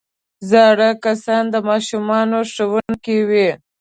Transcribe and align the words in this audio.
زاړه 0.49 0.89
کسان 1.05 1.43
د 1.53 1.55
ماشومانو 1.69 2.37
ښوونکي 2.51 3.17
وي 3.29 3.49